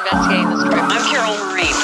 [0.00, 0.80] investigating the story.
[0.82, 1.80] I'm Carol Marie.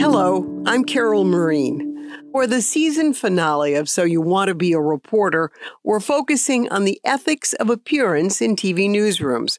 [0.00, 1.84] Hello, I'm Carol Marin.
[2.32, 5.50] For the season finale of So You Want to Be a Reporter,
[5.82, 9.58] we're focusing on the ethics of appearance in TV newsrooms.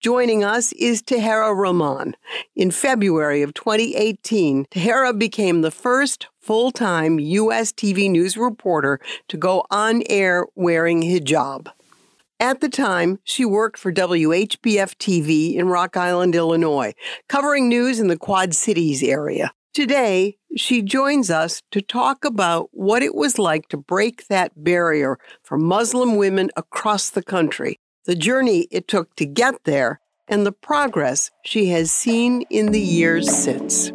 [0.00, 2.16] Joining us is Tahera Rahman.
[2.56, 7.70] In February of 2018, Tahera became the first full time U.S.
[7.70, 8.98] TV news reporter
[9.28, 11.68] to go on air wearing hijab.
[12.40, 16.94] At the time, she worked for WHBF TV in Rock Island, Illinois,
[17.28, 19.52] covering news in the Quad Cities area.
[19.74, 25.18] Today, she joins us to talk about what it was like to break that barrier
[25.42, 27.78] for Muslim women across the country,
[28.10, 32.80] the journey it took to get there, and the progress she has seen in the
[32.80, 33.92] years since.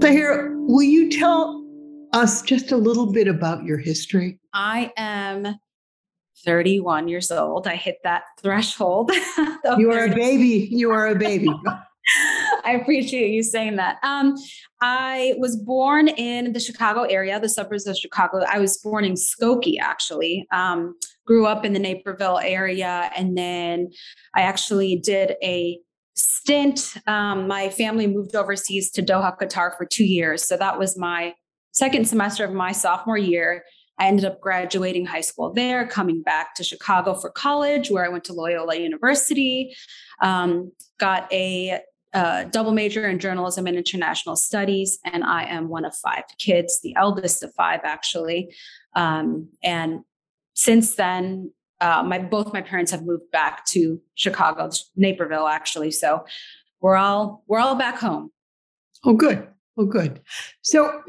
[0.00, 1.64] Tahera, will you tell
[2.12, 4.40] us just a little bit about your history?
[4.52, 5.60] I am
[6.44, 7.66] 31 years old.
[7.66, 9.10] I hit that threshold.
[9.78, 10.68] You are a baby.
[10.72, 11.48] You are a baby.
[12.64, 13.98] I appreciate you saying that.
[14.02, 14.34] Um,
[14.80, 18.44] I was born in the Chicago area, the suburbs of Chicago.
[18.48, 20.46] I was born in Skokie, actually.
[20.52, 23.90] Um, grew up in the Naperville area, and then
[24.34, 25.78] I actually did a
[26.14, 26.94] stint.
[27.06, 30.46] Um, my family moved overseas to Doha, Qatar for two years.
[30.46, 31.34] So that was my
[31.72, 33.64] second semester of my sophomore year.
[33.98, 38.08] I ended up graduating high school there, coming back to Chicago for college, where I
[38.08, 39.74] went to Loyola University,
[40.20, 41.80] um, got a
[42.14, 46.80] uh, double major in journalism and international studies, and I am one of five kids,
[46.82, 48.54] the eldest of five, actually.
[48.94, 50.00] Um, and
[50.54, 55.90] since then, uh, my both my parents have moved back to Chicago, Naperville, actually.
[55.90, 56.24] So
[56.80, 58.30] we're all we're all back home.
[59.04, 59.48] Oh, good.
[59.76, 60.20] Oh, good.
[60.60, 61.02] So,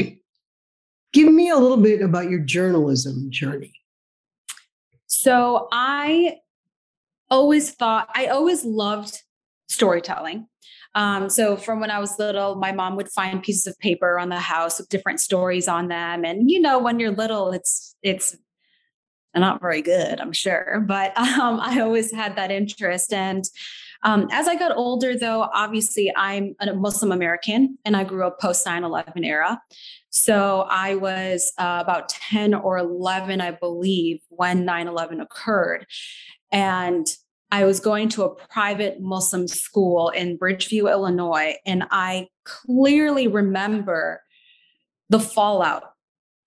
[1.14, 3.74] give me a little bit about your journalism journey.
[5.08, 6.38] So I
[7.30, 9.22] always thought I always loved
[9.68, 10.48] storytelling.
[10.96, 14.30] Um, so from when I was little, my mom would find pieces of paper around
[14.30, 18.36] the house with different stories on them, and you know, when you're little, it's it's
[19.36, 23.14] not very good, I'm sure, but um, I always had that interest.
[23.14, 23.44] And
[24.04, 28.40] um, as I got older, though, obviously I'm a Muslim American, and I grew up
[28.40, 29.62] post 9/11 era.
[30.10, 35.88] So I was uh, about 10 or 11, I believe, when 9 11 occurred.
[36.52, 37.08] And
[37.52, 41.56] I was going to a private Muslim school in Bridgeview, Illinois.
[41.66, 44.22] And I clearly remember
[45.10, 45.84] the fallout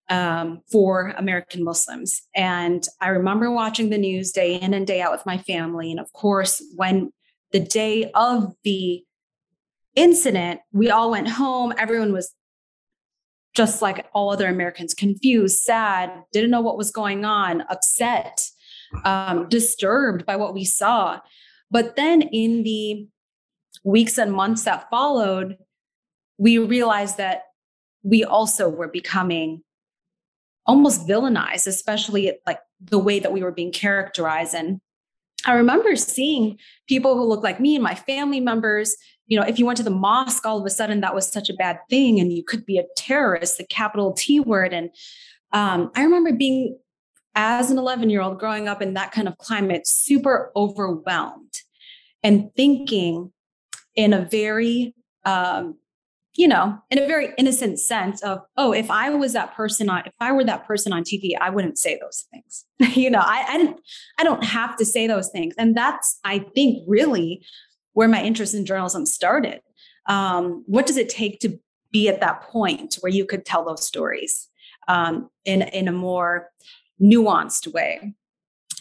[0.09, 2.23] um, for American Muslims.
[2.34, 5.91] And I remember watching the news day in and day out with my family.
[5.91, 7.12] And of course, when
[7.56, 9.03] the day of the
[9.94, 12.34] incident, we all went home, everyone was
[13.55, 18.47] just like all other Americans, confused, sad, didn't know what was going on, upset,
[19.06, 21.19] um, disturbed by what we saw.
[21.71, 23.09] But then in the
[23.84, 25.56] weeks and months that followed,
[26.37, 27.44] we realized that
[28.03, 29.62] we also were becoming
[30.67, 34.55] almost villainized, especially like the way that we were being characterized.
[34.55, 34.78] And
[35.45, 36.59] I remember seeing
[36.89, 39.83] people who looked like me and my family members you know, if you went to
[39.83, 42.65] the mosque, all of a sudden that was such a bad thing, and you could
[42.65, 44.73] be a terrorist, the capital T word.
[44.73, 44.91] And
[45.53, 46.79] um, I remember being,
[47.35, 51.61] as an 11 year old growing up in that kind of climate, super overwhelmed
[52.23, 53.33] and thinking
[53.95, 55.77] in a very, um,
[56.37, 60.03] you know, in a very innocent sense of, oh, if I was that person on,
[60.05, 62.65] if I were that person on TV, I wouldn't say those things.
[62.97, 63.81] you know, I, I didn't,
[64.19, 65.55] I don't have to say those things.
[65.57, 67.43] And that's, I think, really
[67.95, 69.61] where my interest in journalism started.
[70.07, 71.59] Um, what does it take to
[71.91, 74.49] be at that point where you could tell those stories
[74.87, 76.50] um, in in a more
[77.03, 78.15] nuanced way?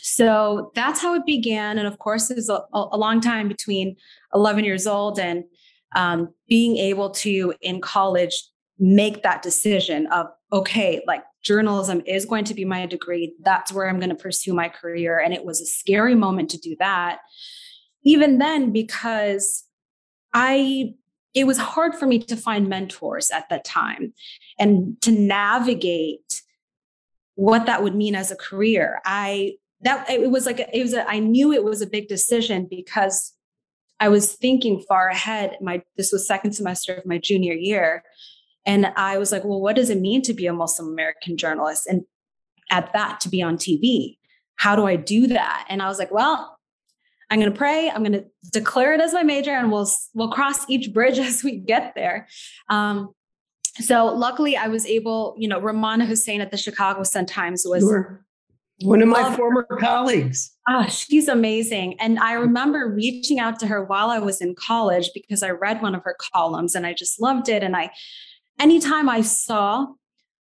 [0.01, 3.95] So that's how it began, and of course, there's a, a long time between
[4.35, 5.45] 11 years old and
[5.95, 8.43] um, being able to in college
[8.77, 13.35] make that decision of okay, like journalism is going to be my degree.
[13.41, 16.57] That's where I'm going to pursue my career, and it was a scary moment to
[16.57, 17.19] do that
[18.05, 19.65] even then because
[20.33, 20.93] i
[21.33, 24.13] it was hard for me to find mentors at that time
[24.57, 26.43] and to navigate
[27.33, 29.51] what that would mean as a career i
[29.81, 33.33] that it was like it was a, i knew it was a big decision because
[33.99, 38.03] i was thinking far ahead my this was second semester of my junior year
[38.65, 41.85] And I was like, well, what does it mean to be a Muslim American journalist?
[41.87, 42.01] And
[42.71, 44.17] at that, to be on TV?
[44.55, 45.65] How do I do that?
[45.69, 46.57] And I was like, well,
[47.29, 47.89] I'm going to pray.
[47.89, 51.43] I'm going to declare it as my major, and we'll we'll cross each bridge as
[51.43, 52.27] we get there.
[52.69, 53.13] Um,
[53.79, 55.35] so luckily, I was able.
[55.37, 58.24] You know, Rummana Hussain at the Chicago Sun Times was sure.
[58.81, 60.51] One of my former colleagues.
[60.67, 61.99] Oh, she's amazing.
[61.99, 65.81] And I remember reaching out to her while I was in college because I read
[65.81, 67.63] one of her columns and I just loved it.
[67.63, 67.91] And I,
[68.59, 69.87] anytime I saw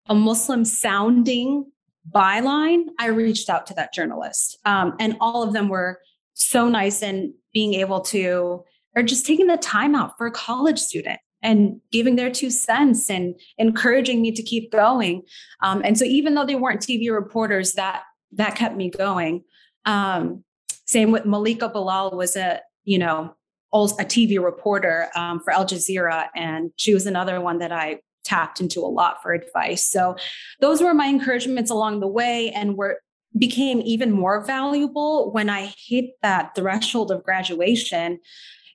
[0.09, 1.71] a Muslim sounding
[2.13, 4.59] byline, I reached out to that journalist.
[4.65, 6.01] Um, and all of them were
[6.35, 8.65] so nice and being able to,
[8.97, 13.09] or just taking the time out for a college student and giving their two cents
[13.09, 15.23] and encouraging me to keep going.
[15.63, 18.03] Um, and so even though they weren't TV reporters, that
[18.37, 19.45] that kept me going.
[19.85, 20.45] Um,
[20.87, 23.35] same with Malika Bilal was a, you know,
[23.73, 28.61] a TV reporter um, for Al Jazeera, and she was another one that I tapped
[28.61, 29.89] into a lot for advice.
[29.89, 30.17] So
[30.61, 33.01] those were my encouragements along the way and were
[33.37, 38.21] became even more valuable when I hit that threshold of graduation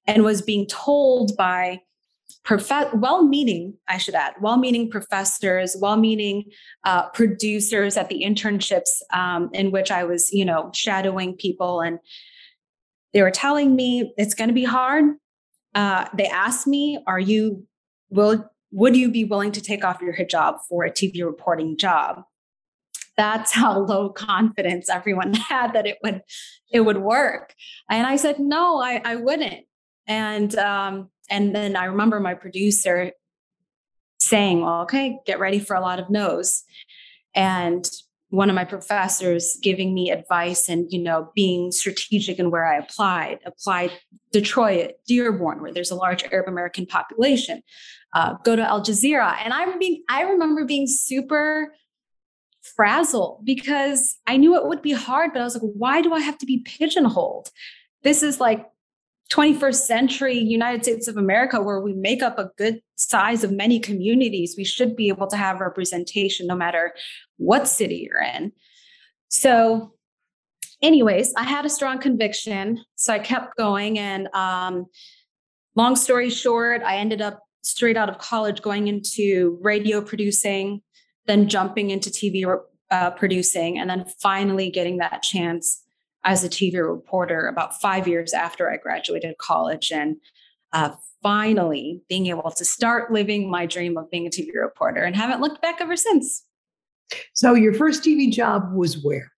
[0.05, 1.79] and was being told by
[2.43, 6.45] prof- well-meaning, I should add, well-meaning professors, well-meaning
[6.83, 11.99] uh, producers at the internships um, in which I was, you know, shadowing people, and
[13.13, 15.05] they were telling me it's going to be hard.
[15.75, 17.65] Uh, they asked me, "Are you
[18.09, 22.23] will would you be willing to take off your hijab for a TV reporting job?"
[23.17, 26.21] That's how low confidence everyone had that it would
[26.71, 27.53] it would work.
[27.89, 29.65] And I said, "No, I, I wouldn't."
[30.07, 33.11] And um, and then I remember my producer
[34.19, 36.63] saying, "Well, okay, get ready for a lot of no's."
[37.35, 37.89] And
[38.29, 42.77] one of my professors giving me advice and you know being strategic in where i
[42.77, 43.91] applied applied
[44.31, 47.63] detroit dearborn where there's a large arab american population
[48.13, 49.35] uh, go to Al Jazeera.
[49.43, 51.73] And I'm being, I remember being super
[52.61, 56.19] frazzled because I knew it would be hard, but I was like, why do I
[56.19, 57.49] have to be pigeonholed?
[58.03, 58.65] This is like
[59.29, 63.79] 21st century United States of America, where we make up a good size of many
[63.79, 64.55] communities.
[64.57, 66.95] We should be able to have representation no matter
[67.37, 68.51] what city you're in.
[69.29, 69.93] So,
[70.81, 72.83] anyways, I had a strong conviction.
[72.95, 73.99] So I kept going.
[73.99, 74.87] And um,
[75.75, 80.81] long story short, I ended up straight out of college going into radio producing,
[81.27, 82.45] then jumping into TV
[82.89, 85.83] uh, producing, and then finally getting that chance
[86.23, 89.91] as a TV reporter about five years after I graduated college.
[89.91, 90.17] And
[90.73, 95.15] uh, finally being able to start living my dream of being a TV reporter and
[95.15, 96.45] haven't looked back ever since.
[97.33, 99.31] So, your first TV job was where?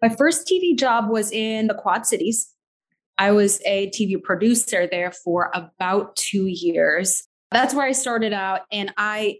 [0.00, 2.48] My first TV job was in the Quad Cities.
[3.18, 7.22] I was a TV producer there for about two years.
[7.50, 8.62] That's where I started out.
[8.72, 9.38] And I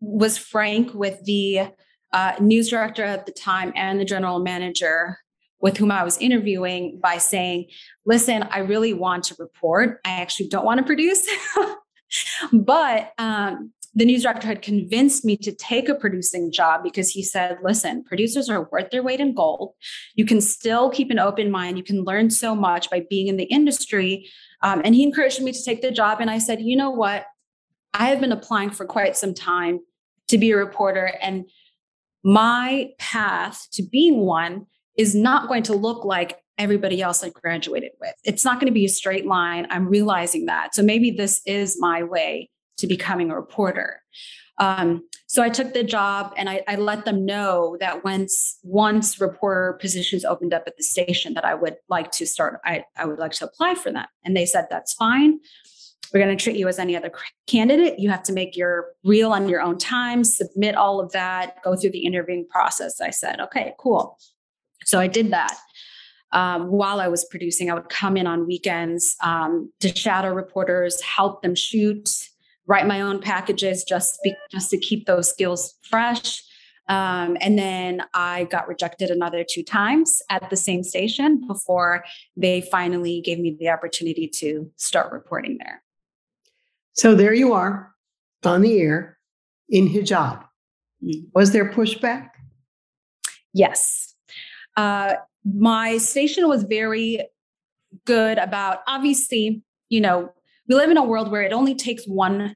[0.00, 1.68] was frank with the
[2.12, 5.18] uh, news director at the time and the general manager
[5.60, 7.66] with whom I was interviewing by saying,
[8.04, 10.00] listen, I really want to report.
[10.04, 11.26] I actually don't want to produce.
[12.52, 17.22] but um, the news director had convinced me to take a producing job because he
[17.22, 19.72] said, listen, producers are worth their weight in gold.
[20.14, 21.78] You can still keep an open mind.
[21.78, 24.28] You can learn so much by being in the industry.
[24.62, 26.20] Um, and he encouraged me to take the job.
[26.20, 27.24] And I said, you know what?
[27.94, 29.80] I have been applying for quite some time
[30.28, 31.12] to be a reporter.
[31.22, 31.48] And
[32.22, 37.92] my path to being one is not going to look like everybody else I graduated
[38.00, 38.14] with.
[38.24, 39.66] It's not going to be a straight line.
[39.70, 40.74] I'm realizing that.
[40.74, 44.02] So maybe this is my way to becoming a reporter.
[44.58, 49.20] Um, so I took the job and I, I, let them know that once once
[49.20, 53.04] reporter positions opened up at the station that I would like to start, I, I
[53.04, 54.06] would like to apply for them.
[54.24, 55.40] And they said, that's fine.
[56.14, 57.12] We're going to treat you as any other
[57.46, 57.98] candidate.
[57.98, 61.76] You have to make your reel on your own time, submit all of that, go
[61.76, 63.00] through the interviewing process.
[63.00, 64.16] I said, okay, cool.
[64.86, 65.54] So I did that.
[66.32, 71.00] Um, while I was producing, I would come in on weekends um, to shadow reporters,
[71.02, 72.08] help them shoot,
[72.66, 76.42] write my own packages just be, just to keep those skills fresh.
[76.88, 82.04] Um, and then I got rejected another two times at the same station before
[82.36, 85.82] they finally gave me the opportunity to start reporting there.
[86.92, 87.92] So there you are
[88.44, 89.18] on the air
[89.68, 90.44] in hijab.
[91.02, 91.28] Mm-hmm.
[91.34, 92.30] Was there pushback?
[93.52, 94.14] Yes.
[94.76, 95.14] Uh,
[95.44, 97.26] my station was very
[98.04, 100.32] good about obviously, you know,
[100.68, 102.54] we live in a world where it only takes one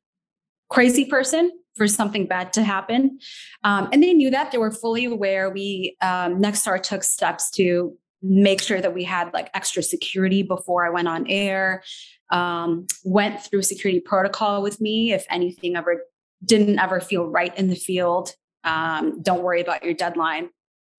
[0.69, 3.19] crazy person for something bad to happen.
[3.65, 5.51] Um, and they knew that they were fully aware.
[5.51, 10.85] We, um, Nexstar took steps to make sure that we had like extra security before
[10.85, 11.83] I went on air,
[12.31, 16.03] um, went through security protocol with me if anything ever
[16.45, 18.35] didn't ever feel right in the field.
[18.65, 20.51] Um, don't worry about your deadline.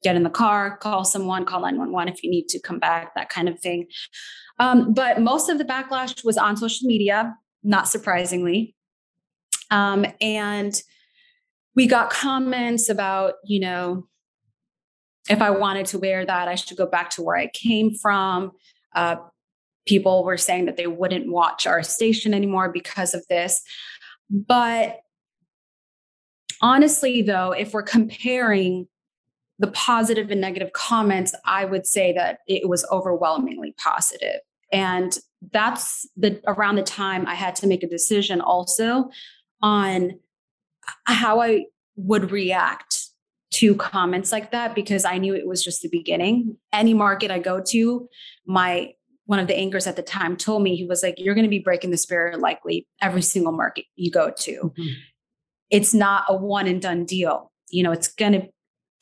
[0.03, 3.29] Get in the car, call someone, call 911 if you need to come back, that
[3.29, 3.87] kind of thing.
[4.59, 8.75] Um, but most of the backlash was on social media, not surprisingly.
[9.69, 10.79] Um, and
[11.75, 14.07] we got comments about, you know,
[15.29, 18.51] if I wanted to wear that, I should go back to where I came from.
[18.93, 19.17] Uh,
[19.85, 23.61] people were saying that they wouldn't watch our station anymore because of this.
[24.29, 24.99] But
[26.61, 28.87] honestly, though, if we're comparing
[29.61, 34.39] the positive and negative comments, I would say that it was overwhelmingly positive.
[34.73, 35.17] And
[35.51, 39.11] that's the around the time I had to make a decision also
[39.61, 40.19] on
[41.05, 41.65] how I
[41.95, 43.05] would react
[43.51, 46.57] to comments like that because I knew it was just the beginning.
[46.73, 48.09] Any market I go to,
[48.47, 48.93] my
[49.25, 51.49] one of the anchors at the time told me he was like, "You're going to
[51.49, 54.51] be breaking the spirit likely every single market you go to.
[54.51, 54.87] Mm-hmm.
[55.69, 57.51] It's not a one and done deal.
[57.69, 58.47] You know, it's going to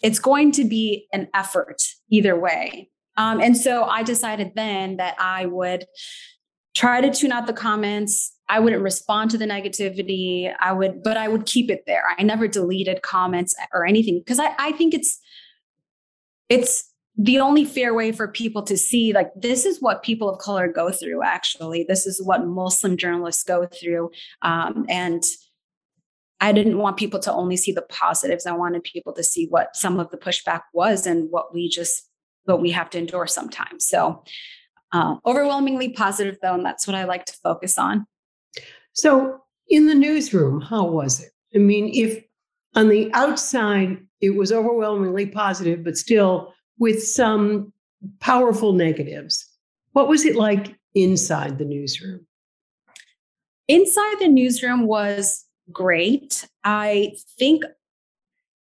[0.02, 5.16] it's going to be an effort either way." Um, and so I decided then that
[5.20, 5.86] I would
[6.76, 8.34] try to tune out the comments.
[8.48, 10.54] I wouldn't respond to the negativity.
[10.60, 12.04] I would, but I would keep it there.
[12.18, 15.20] I never deleted comments or anything because I, I think it's
[16.48, 20.40] it's the only fair way for people to see like this is what people of
[20.40, 24.10] color go through actually this is what muslim journalists go through
[24.42, 25.24] um, and
[26.42, 29.76] i didn't want people to only see the positives i wanted people to see what
[29.76, 32.10] some of the pushback was and what we just
[32.46, 34.24] what we have to endure sometimes so
[34.92, 38.06] uh, overwhelmingly positive though and that's what i like to focus on
[38.94, 42.24] so in the newsroom how was it i mean if
[42.76, 47.72] on the outside it was overwhelmingly positive but still with some
[48.20, 49.46] powerful negatives.
[49.92, 52.26] What was it like inside the newsroom?
[53.68, 56.48] Inside the newsroom was great.
[56.64, 57.64] I think,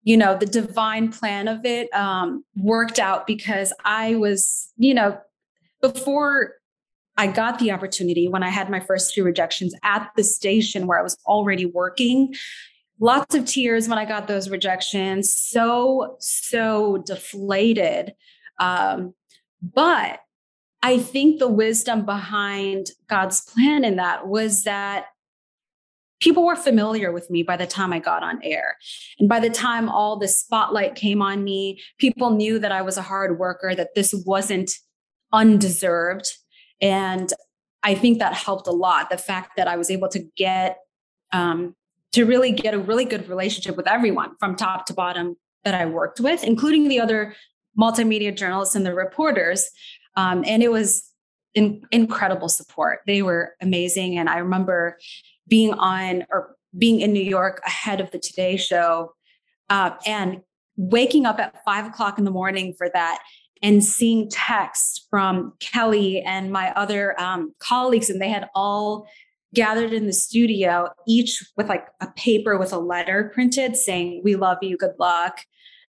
[0.04, 5.18] you know, the divine plan of it um, worked out because I was, you know,
[5.82, 6.56] before
[7.16, 11.00] I got the opportunity when I had my first few rejections at the station where
[11.00, 12.34] I was already working,
[13.00, 15.38] lots of tears when I got those rejections.
[15.38, 18.14] So, so deflated.
[18.60, 19.14] Um,
[19.62, 20.20] but
[20.82, 25.06] I think the wisdom behind God's plan in that was that
[26.24, 28.78] people were familiar with me by the time I got on air.
[29.20, 32.98] And by the time all the spotlight came on me, people knew that I was
[32.98, 34.72] a hard worker, that this wasn't
[35.34, 36.32] undeserved.
[36.82, 37.34] And
[37.84, 39.10] I think that helped a lot.
[39.10, 40.78] The fact that I was able to get
[41.34, 41.76] um,
[42.14, 45.86] to really get a really good relationship with everyone from top to bottom that I
[45.86, 47.36] worked with, including the other
[47.78, 49.68] multimedia journalists and the reporters.
[50.16, 51.04] Um, and it was
[51.54, 53.00] in, incredible support.
[53.08, 54.18] They were amazing.
[54.18, 54.98] And I remember
[55.48, 59.14] being on or being in New York ahead of the Today Show
[59.70, 60.42] uh, and
[60.76, 63.20] waking up at five o'clock in the morning for that
[63.62, 69.08] and seeing texts from Kelly and my other um, colleagues, and they had all
[69.54, 74.36] gathered in the studio, each with like a paper with a letter printed saying, We
[74.36, 75.40] love you, good luck.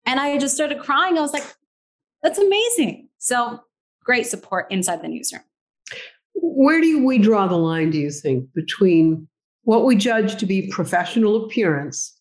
[0.05, 1.17] And I just started crying.
[1.17, 1.45] I was like,
[2.23, 3.09] That's amazing.
[3.17, 3.59] So
[4.03, 5.43] great support inside the newsroom.
[6.35, 9.27] Where do we draw the line, do you think, between
[9.65, 12.17] what we judge to be professional appearance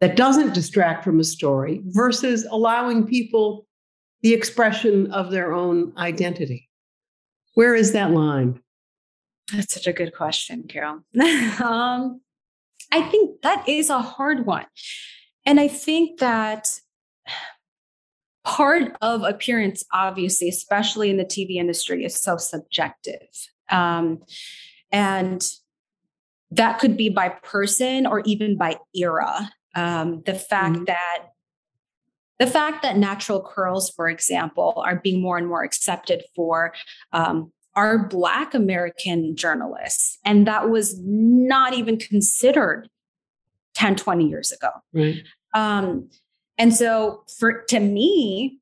[0.00, 3.66] that doesn't distract from a story versus allowing people
[4.22, 6.68] the expression of their own identity?
[7.54, 8.60] Where is that line?
[9.52, 11.00] That's such a good question, Carol.
[11.62, 12.20] um,
[12.92, 14.66] I think that is a hard one.
[15.46, 16.68] And I think that
[18.44, 23.28] part of appearance, obviously, especially in the TV industry, is so subjective.
[23.70, 24.20] Um,
[24.92, 25.48] and
[26.50, 29.50] that could be by person or even by era.
[29.74, 30.84] Um, the fact mm-hmm.
[30.84, 31.26] that
[32.38, 36.72] the fact that natural curls, for example, are being more and more accepted for
[37.12, 40.18] um, are Black American journalists.
[40.24, 42.88] And that was not even considered
[43.74, 44.70] 10, 20 years ago.
[44.94, 45.22] Right.
[45.54, 46.08] Um,
[46.56, 48.58] and so for to me,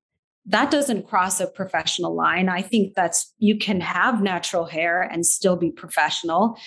[0.47, 2.49] that doesn't cross a professional line.
[2.49, 6.59] I think that's you can have natural hair and still be professional.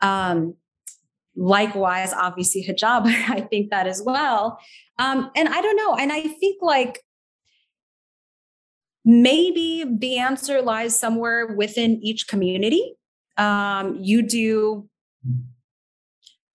[0.00, 0.54] Um,
[1.36, 4.58] likewise, obviously hijab, I think that as well.
[4.98, 5.96] Um, and I don't know.
[5.96, 7.00] And I think like
[9.04, 12.94] maybe the answer lies somewhere within each community.
[13.36, 14.88] Um, you do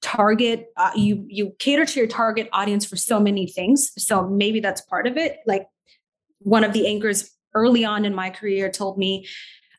[0.01, 4.59] target uh, you you cater to your target audience for so many things so maybe
[4.59, 5.67] that's part of it like
[6.39, 9.27] one of the anchors early on in my career told me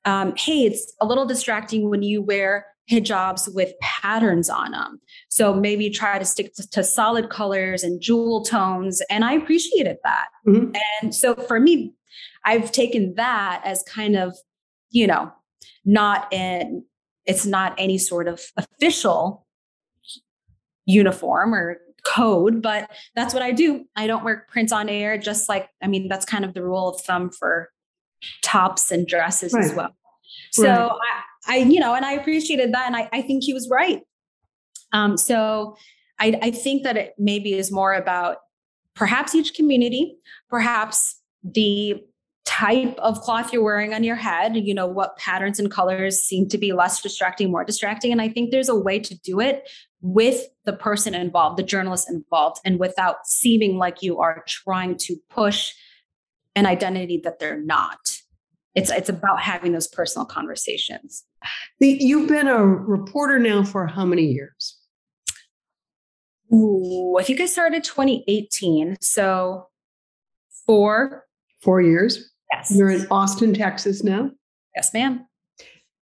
[0.05, 5.01] um, hey it's a little distracting when you wear hijabs with patterns on them.
[5.29, 9.03] So maybe try to stick to, to solid colors and jewel tones.
[9.11, 10.29] And I appreciated that.
[10.47, 10.73] Mm-hmm.
[11.03, 11.95] And so for me,
[12.45, 14.37] I've taken that as kind of,
[14.91, 15.33] you know,
[15.85, 16.85] not in,
[17.27, 19.47] it's not any sort of official
[20.87, 23.85] uniform or code, but that's what I do.
[23.95, 26.89] I don't wear prints on air, just like, I mean, that's kind of the rule
[26.89, 27.69] of thumb for
[28.43, 29.65] tops and dresses right.
[29.65, 29.95] as well.
[30.53, 30.99] So right.
[31.49, 32.87] I, you know, and I appreciated that.
[32.87, 34.03] And I, I think he was right.
[34.93, 35.77] Um, so
[36.21, 38.39] I, I think that it maybe is more about
[38.95, 40.17] perhaps each community,
[40.49, 42.03] perhaps the
[42.45, 46.49] type of cloth you're wearing on your head, you know, what patterns and colors seem
[46.49, 48.11] to be less distracting, more distracting.
[48.11, 49.69] And I think there's a way to do it
[50.01, 55.17] with the person involved, the journalist involved, and without seeming like you are trying to
[55.29, 55.73] push
[56.57, 58.18] an identity that they're not.
[58.79, 61.25] It's it's about having those personal conversations.
[61.81, 64.79] The, you've been a reporter now for how many years?
[66.55, 68.99] Ooh, I think I started 2018.
[69.01, 69.67] So
[70.65, 71.27] four.
[71.61, 72.33] Four years.
[72.53, 72.73] Yes.
[72.75, 74.31] You're in Austin, Texas now?
[74.77, 75.27] Yes, ma'am.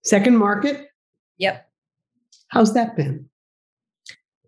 [0.03, 0.87] Second market?
[1.39, 1.67] Yep.
[2.49, 3.27] How's that been?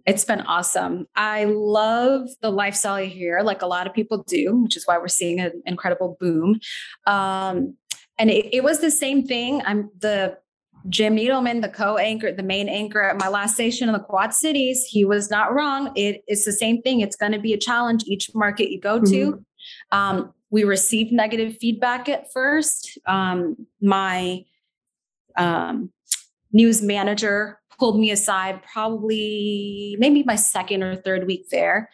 [0.06, 1.08] It's been awesome.
[1.16, 5.08] I love the lifestyle here, like a lot of people do, which is why we're
[5.08, 6.60] seeing an incredible boom.
[7.06, 7.76] Um,
[8.20, 9.62] and it, it was the same thing.
[9.66, 10.38] I'm the
[10.88, 14.86] Jim Niedelman, the co-anchor, the main anchor at my last station in the Quad Cities.
[14.86, 15.92] He was not wrong.
[15.96, 17.02] It, it's the same thing.
[17.02, 19.06] It's going to be a challenge each market you go to.
[19.06, 19.98] Mm-hmm.
[19.98, 22.98] Um, we received negative feedback at first.
[23.06, 24.46] Um, my
[25.38, 25.92] um,
[26.52, 31.90] news manager pulled me aside, probably maybe my second or third week there,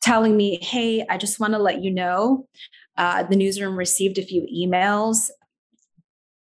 [0.00, 2.48] telling me, Hey, I just want to let you know
[2.96, 5.30] uh, the newsroom received a few emails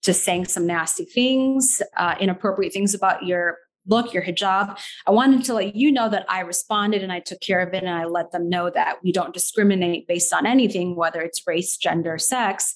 [0.04, 4.78] just saying some nasty things, uh, inappropriate things about your look, your hijab.
[5.08, 7.84] I wanted to let you know that I responded and I took care of it.
[7.84, 11.78] And I let them know that we don't discriminate based on anything, whether it's race,
[11.78, 12.76] gender, sex.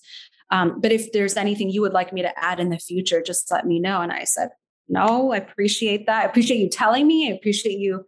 [0.51, 3.51] Um, but if there's anything you would like me to add in the future, just
[3.51, 4.01] let me know.
[4.01, 4.49] And I said,
[4.87, 6.23] no, I appreciate that.
[6.23, 7.29] I appreciate you telling me.
[7.29, 8.05] I appreciate you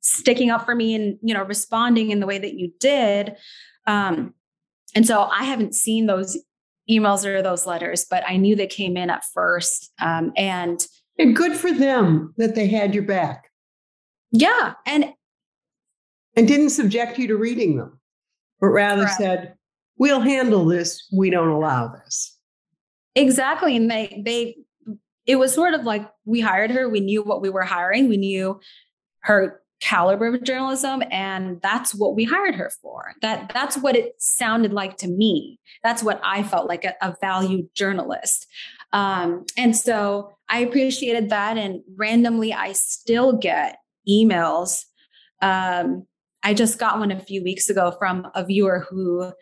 [0.00, 3.36] sticking up for me and, you know, responding in the way that you did.
[3.86, 4.34] Um,
[4.94, 6.38] and so I haven't seen those
[6.90, 9.92] emails or those letters, but I knew they came in at first.
[10.00, 10.84] Um, and
[11.18, 13.50] and good for them that they had your back.
[14.32, 14.74] Yeah.
[14.86, 15.12] And
[16.36, 18.00] and didn't subject you to reading them,
[18.60, 19.18] but rather correct.
[19.18, 19.54] said,
[19.98, 21.06] We'll handle this.
[21.12, 22.38] We don't allow this.
[23.14, 23.76] Exactly.
[23.76, 24.56] And they they
[25.26, 28.16] it was sort of like we hired her, we knew what we were hiring, we
[28.16, 28.58] knew
[29.20, 34.12] her caliber of journalism and that's what we hired her for that that's what it
[34.18, 38.46] sounded like to me that's what i felt like a, a valued journalist
[38.92, 41.56] um, and so I appreciated that.
[41.56, 44.84] And randomly, I still get emails.
[45.40, 46.06] Um,
[46.42, 49.32] I just got one a few weeks ago from a viewer who,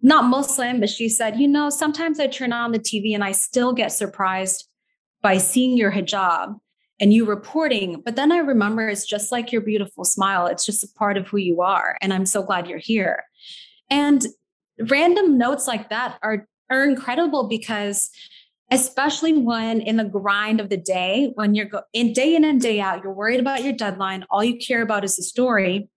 [0.00, 3.32] not Muslim, but she said, you know, sometimes I turn on the TV and I
[3.32, 4.68] still get surprised
[5.22, 6.58] by seeing your hijab
[7.00, 8.00] and you reporting.
[8.04, 11.26] But then I remember it's just like your beautiful smile, it's just a part of
[11.28, 11.96] who you are.
[12.00, 13.24] And I'm so glad you're here.
[13.90, 14.26] And
[14.88, 18.10] random notes like that are, are incredible because
[18.70, 22.60] especially when in the grind of the day, when you're go- in day in and
[22.60, 25.88] day out, you're worried about your deadline, all you care about is the story.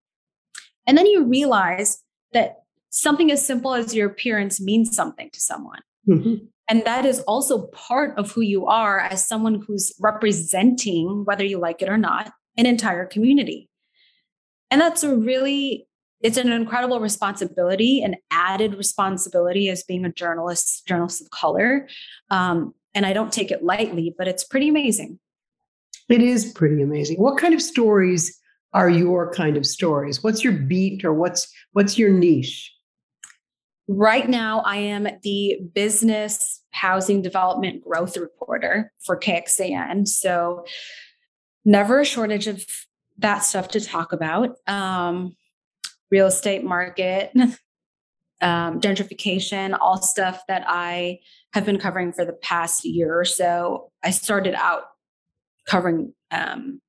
[0.86, 5.82] And then you realize that something as simple as your appearance means something to someone.
[6.08, 6.46] Mm-hmm.
[6.70, 11.60] And that is also part of who you are as someone who's representing, whether you
[11.60, 13.70] like it or not, an entire community.
[14.70, 15.88] And that's a really
[16.22, 21.88] it's an incredible responsibility, an added responsibility as being a journalist, journalist of color.
[22.32, 25.20] Um, and I don't take it lightly, but it's pretty amazing.
[26.10, 27.18] It is pretty amazing.
[27.18, 28.40] What kind of stories
[28.74, 30.24] are your kind of stories?
[30.24, 32.74] What's your beat or what's what's your niche?
[33.88, 40.08] Right now, I am the business housing development growth reporter for KXAN.
[40.08, 40.66] So,
[41.64, 42.66] never a shortage of
[43.18, 44.58] that stuff to talk about.
[44.68, 45.36] Um,
[46.12, 47.32] real estate market,
[48.42, 51.20] um, gentrification, all stuff that I
[51.54, 53.92] have been covering for the past year or so.
[54.04, 54.84] I started out
[55.66, 56.82] covering um,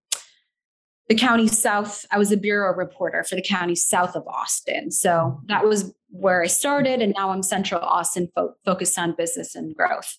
[1.08, 2.04] the county south.
[2.10, 4.90] I was a bureau reporter for the county south of Austin.
[4.90, 7.00] So that was where I started.
[7.02, 10.18] And now I'm central Austin, fo- focused on business and growth.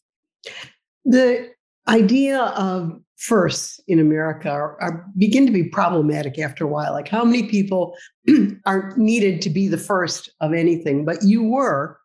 [1.06, 1.50] The
[1.88, 6.94] idea of firsts in America are, are, begin to be problematic after a while.
[6.94, 7.96] Like how many people
[8.66, 11.04] are needed to be the first of anything?
[11.04, 12.00] But you were,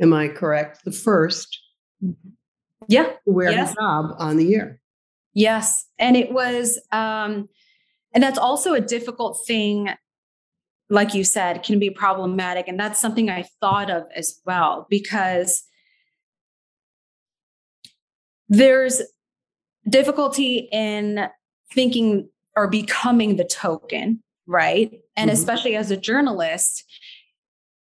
[0.00, 1.60] am I correct, the first?
[2.88, 3.04] Yeah.
[3.04, 3.74] To wear yes.
[3.74, 4.80] hijab on the year.
[5.34, 5.86] Yes.
[5.98, 7.48] And it was, um,
[8.14, 9.90] and that's also a difficult thing,
[10.88, 12.68] like you said, can be problematic.
[12.68, 15.64] And that's something I thought of as well, because
[18.48, 19.02] there's
[19.88, 21.28] difficulty in
[21.72, 24.92] thinking or becoming the token, right?
[25.16, 25.34] And mm-hmm.
[25.34, 26.84] especially as a journalist,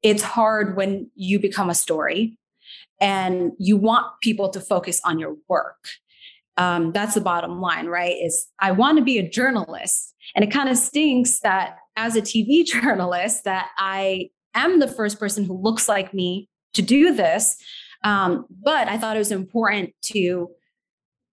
[0.03, 2.39] it's hard when you become a story
[3.01, 5.89] and you want people to focus on your work.
[6.57, 8.17] Um, that's the bottom line, right?
[8.23, 10.15] Is I want to be a journalist.
[10.35, 15.19] And it kind of stinks that as a TV journalist, that I am the first
[15.19, 17.57] person who looks like me to do this.
[18.03, 20.51] Um, but I thought it was important to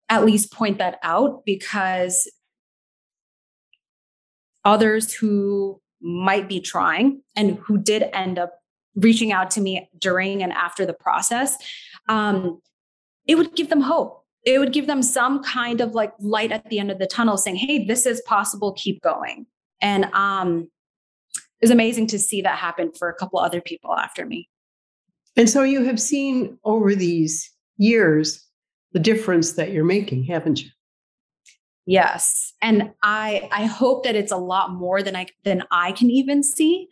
[0.09, 2.29] at least point that out because
[4.65, 8.53] others who might be trying and who did end up
[8.95, 11.55] reaching out to me during and after the process,
[12.07, 12.61] um,
[13.27, 14.25] it would give them hope.
[14.45, 17.37] It would give them some kind of like light at the end of the tunnel
[17.37, 19.45] saying, hey, this is possible, keep going.
[19.81, 20.69] And um,
[21.33, 24.49] it was amazing to see that happen for a couple other people after me.
[25.35, 28.45] And so you have seen over these years
[28.91, 30.69] the difference that you're making, haven't you?
[31.85, 32.53] Yes.
[32.61, 36.43] And I I hope that it's a lot more than I than I can even
[36.43, 36.87] see.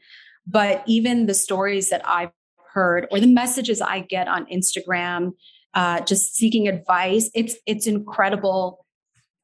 [0.48, 2.32] But even the stories that I've
[2.74, 5.34] heard or the messages I get on Instagram,
[5.74, 8.87] uh, just seeking advice, it's it's incredible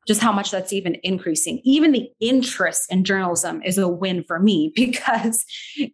[0.07, 1.61] just how much that's even increasing.
[1.63, 5.45] Even the interest in journalism is a win for me because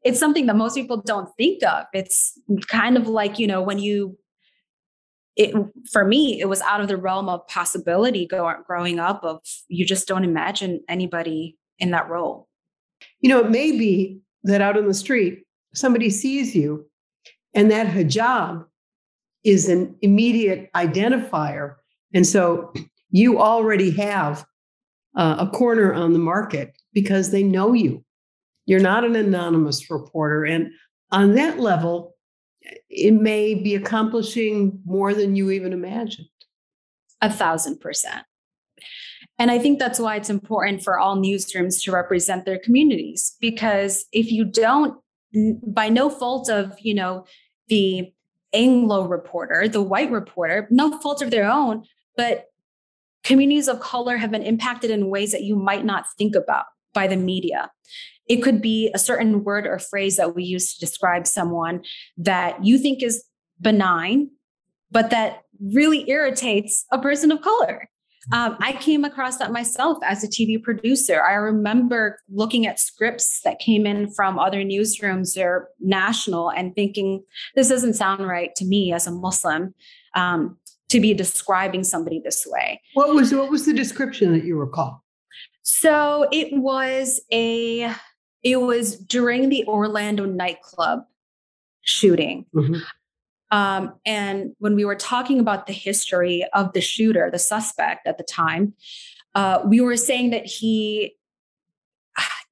[0.03, 1.85] it's something that most people don't think of.
[1.93, 4.17] It's kind of like, you know, when you
[5.35, 5.55] it
[5.89, 9.85] for me, it was out of the realm of possibility go, growing up of you
[9.85, 12.49] just don't imagine anybody in that role.
[13.21, 15.43] You know, it may be that out on the street,
[15.73, 16.85] somebody sees you
[17.53, 18.65] and that hijab
[19.43, 21.75] is an immediate identifier.
[22.13, 22.73] And so
[23.11, 24.45] you already have
[25.15, 28.03] uh, a corner on the market because they know you.
[28.65, 30.45] You're not an anonymous reporter.
[30.45, 30.69] And
[31.11, 32.15] on that level,
[32.89, 36.27] it may be accomplishing more than you even imagined.
[37.21, 38.23] A thousand percent.
[39.39, 44.05] And I think that's why it's important for all newsrooms to represent their communities because
[44.11, 44.99] if you don't,
[45.65, 47.25] by no fault of, you know,
[47.69, 48.11] the
[48.53, 51.83] Anglo reporter, the white reporter, no fault of their own,
[52.17, 52.48] but
[53.29, 56.65] communities of color have been impacted in ways that you might not think about
[56.95, 57.69] by the media.
[58.27, 61.83] It could be a certain word or phrase that we use to describe someone
[62.17, 63.23] that you think is
[63.61, 64.31] benign,
[64.89, 67.87] but that really irritates a person of color.
[68.33, 71.21] Um, I came across that myself as a TV producer.
[71.21, 77.23] I remember looking at scripts that came in from other newsrooms or national and thinking,
[77.55, 79.75] this doesn't sound right to me as a Muslim
[80.15, 80.57] um,
[80.89, 82.81] to be describing somebody this way.
[82.93, 85.03] What was what was the description that you recall?
[85.61, 87.93] So it was a
[88.43, 91.01] it was during the Orlando nightclub
[91.81, 92.45] shooting.
[92.55, 92.75] Mm-hmm.
[93.51, 98.17] Um, and when we were talking about the history of the shooter, the suspect at
[98.17, 98.73] the time,
[99.35, 101.15] uh, we were saying that he,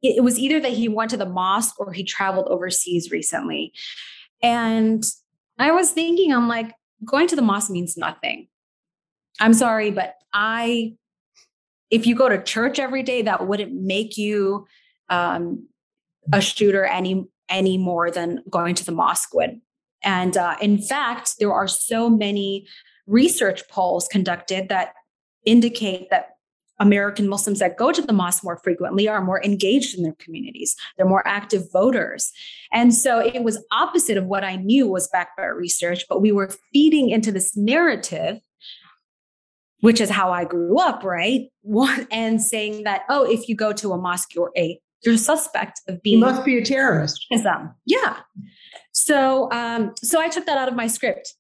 [0.02, 3.73] it was either that he went to the mosque or he traveled overseas recently.
[4.41, 5.04] And
[5.60, 6.73] I was thinking, I'm like,
[7.05, 8.47] going to the mosque means nothing.
[9.39, 10.93] I'm sorry, but I,
[11.91, 14.65] if you go to church every day, that wouldn't make you
[15.10, 15.67] um,
[16.33, 19.62] a shooter any any more than going to the mosque would.
[20.03, 22.67] And uh, in fact, there are so many
[23.05, 24.93] research polls conducted that
[25.45, 26.37] indicate that
[26.79, 30.75] American Muslims that go to the mosque more frequently are more engaged in their communities.
[30.95, 32.31] They're more active voters.
[32.71, 36.31] And so it was opposite of what I knew was backed by research, but we
[36.31, 38.39] were feeding into this narrative,
[39.81, 41.49] which is how I grew up, right?
[42.11, 45.81] And saying that, oh, if you go to a mosque, you're a you're a suspect
[45.87, 47.25] of being you must be a terrorist.
[47.31, 47.73] Islam.
[47.85, 48.17] Yeah.
[48.91, 51.35] So, um, so I took that out of my script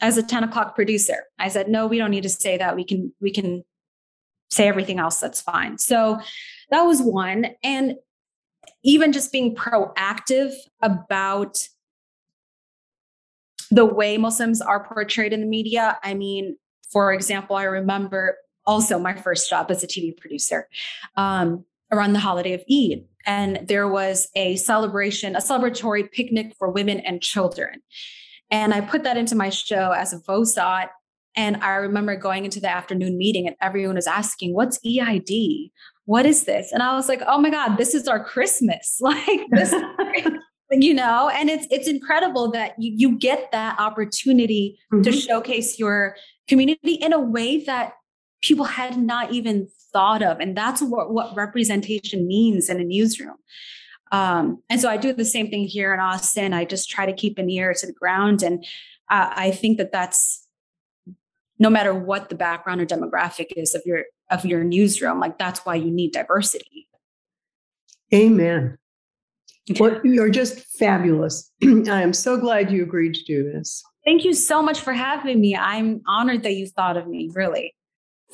[0.00, 1.24] as a 10 o'clock producer.
[1.38, 2.76] I said, no, we don't need to say that.
[2.76, 3.62] We can, we can
[4.50, 5.20] say everything else.
[5.20, 5.78] That's fine.
[5.78, 6.20] So
[6.70, 7.48] that was one.
[7.62, 7.94] And
[8.82, 10.52] even just being proactive
[10.82, 11.68] about
[13.70, 15.98] the way Muslims are portrayed in the media.
[16.02, 16.56] I mean,
[16.90, 20.68] for example, I remember also my first job as a TV producer
[21.16, 26.70] um, around the holiday of Eid and there was a celebration, a celebratory picnic for
[26.70, 27.82] women and children.
[28.50, 30.88] And I put that into my show as a VOSOT.
[31.36, 35.70] And I remember going into the afternoon meeting and everyone was asking, What's EID?
[36.06, 36.70] What is this?
[36.72, 38.98] And I was like, Oh my God, this is our Christmas.
[39.00, 39.74] Like this,
[40.70, 45.02] you know, and it's it's incredible that you, you get that opportunity mm-hmm.
[45.02, 46.16] to showcase your
[46.48, 47.94] community in a way that
[48.42, 50.38] people had not even thought of.
[50.38, 53.36] And that's what, what representation means in a newsroom.
[54.12, 56.52] Um, and so I do the same thing here in Austin.
[56.52, 58.42] I just try to keep an ear to the ground.
[58.42, 58.64] And
[59.10, 60.43] uh, I think that that's
[61.58, 65.60] no matter what the background or demographic is of your of your newsroom, like that's
[65.60, 66.88] why you need diversity.
[68.12, 68.78] Amen.
[69.78, 71.50] Well, you're just fabulous.
[71.62, 73.82] I am so glad you agreed to do this.
[74.04, 75.56] Thank you so much for having me.
[75.56, 77.74] I'm honored that you thought of me, really.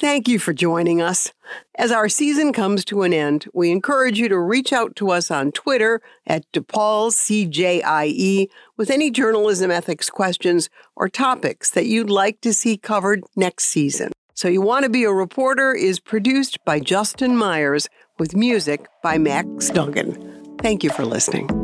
[0.01, 1.31] Thank you for joining us.
[1.77, 5.31] As our season comes to an end, we encourage you to reach out to us
[5.31, 8.47] on Twitter at DePaulCJIE
[8.79, 14.11] with any journalism ethics questions or topics that you'd like to see covered next season.
[14.33, 19.19] So You Want to Be a Reporter is produced by Justin Myers with music by
[19.19, 20.57] Max Duggan.
[20.63, 21.60] Thank you for listening.